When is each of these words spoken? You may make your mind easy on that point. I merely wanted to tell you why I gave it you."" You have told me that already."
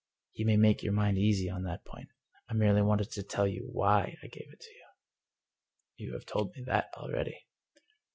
You 0.33 0.47
may 0.47 0.57
make 0.57 0.81
your 0.81 0.93
mind 0.93 1.19
easy 1.19 1.47
on 1.47 1.61
that 1.65 1.85
point. 1.85 2.09
I 2.49 2.55
merely 2.55 2.81
wanted 2.81 3.11
to 3.11 3.21
tell 3.21 3.47
you 3.47 3.69
why 3.71 4.17
I 4.23 4.25
gave 4.29 4.51
it 4.51 4.65
you."" 5.99 6.07
You 6.07 6.13
have 6.13 6.25
told 6.25 6.55
me 6.55 6.63
that 6.63 6.87
already." 6.97 7.45